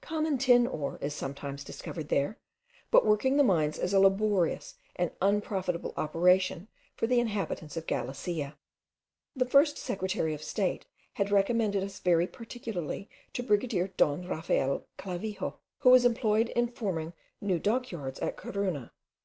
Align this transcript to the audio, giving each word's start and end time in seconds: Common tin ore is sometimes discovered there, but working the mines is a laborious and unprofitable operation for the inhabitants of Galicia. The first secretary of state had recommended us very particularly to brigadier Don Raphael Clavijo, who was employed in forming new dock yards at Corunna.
Common 0.00 0.36
tin 0.36 0.66
ore 0.66 0.98
is 1.00 1.14
sometimes 1.14 1.62
discovered 1.62 2.08
there, 2.08 2.40
but 2.90 3.06
working 3.06 3.36
the 3.36 3.44
mines 3.44 3.78
is 3.78 3.94
a 3.94 4.00
laborious 4.00 4.74
and 4.96 5.12
unprofitable 5.22 5.94
operation 5.96 6.66
for 6.96 7.06
the 7.06 7.20
inhabitants 7.20 7.76
of 7.76 7.86
Galicia. 7.86 8.56
The 9.36 9.44
first 9.46 9.78
secretary 9.78 10.34
of 10.34 10.42
state 10.42 10.86
had 11.12 11.30
recommended 11.30 11.84
us 11.84 12.00
very 12.00 12.26
particularly 12.26 13.08
to 13.32 13.44
brigadier 13.44 13.86
Don 13.96 14.26
Raphael 14.26 14.88
Clavijo, 14.98 15.58
who 15.78 15.90
was 15.90 16.04
employed 16.04 16.48
in 16.48 16.66
forming 16.66 17.12
new 17.40 17.60
dock 17.60 17.92
yards 17.92 18.18
at 18.18 18.36
Corunna. 18.36 18.90